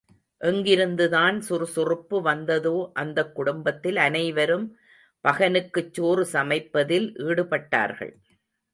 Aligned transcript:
எங்கிருந்துதான் 0.41 1.37
சுறுசுறுப்பு 1.39 2.21
வந்ததோ 2.21 2.89
அந்தக் 2.93 3.35
குடும்பத்தில் 3.35 3.95
அனைவரும் 3.97 4.67
பகனுக்குச் 5.25 5.93
சோறு 5.93 6.27
சமைப்பதில் 6.33 7.07
ஈடுபட்டார்கள். 7.23 8.13